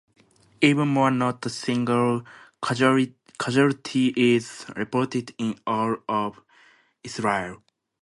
[0.61, 2.23] Even more, not a single
[2.59, 6.41] casualty is reported in all of
[7.03, 7.61] Israel.